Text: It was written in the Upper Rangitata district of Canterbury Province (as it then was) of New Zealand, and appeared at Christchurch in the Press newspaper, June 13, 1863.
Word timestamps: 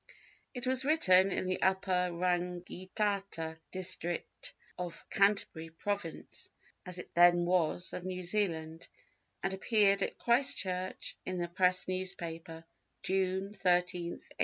It 0.55 0.65
was 0.65 0.83
written 0.83 1.29
in 1.31 1.45
the 1.45 1.61
Upper 1.61 2.09
Rangitata 2.11 3.59
district 3.69 4.51
of 4.75 5.05
Canterbury 5.11 5.69
Province 5.69 6.49
(as 6.87 6.97
it 6.97 7.13
then 7.13 7.45
was) 7.45 7.93
of 7.93 8.03
New 8.03 8.23
Zealand, 8.23 8.87
and 9.43 9.53
appeared 9.53 10.01
at 10.01 10.17
Christchurch 10.17 11.17
in 11.23 11.37
the 11.37 11.47
Press 11.47 11.87
newspaper, 11.87 12.65
June 13.03 13.53
13, 13.53 13.73
1863. 14.13 14.35